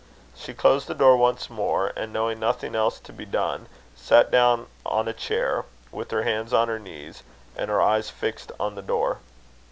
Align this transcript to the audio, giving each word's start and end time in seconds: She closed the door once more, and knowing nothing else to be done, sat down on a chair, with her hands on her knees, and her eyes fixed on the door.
She 0.35 0.55
closed 0.55 0.87
the 0.87 0.95
door 0.95 1.15
once 1.15 1.47
more, 1.47 1.93
and 1.95 2.11
knowing 2.11 2.39
nothing 2.39 2.73
else 2.73 2.99
to 2.99 3.13
be 3.13 3.23
done, 3.23 3.67
sat 3.95 4.31
down 4.31 4.65
on 4.83 5.07
a 5.07 5.13
chair, 5.13 5.65
with 5.91 6.09
her 6.09 6.23
hands 6.23 6.53
on 6.53 6.69
her 6.69 6.79
knees, 6.79 7.21
and 7.55 7.69
her 7.69 7.83
eyes 7.83 8.09
fixed 8.09 8.51
on 8.59 8.73
the 8.73 8.81
door. 8.81 9.19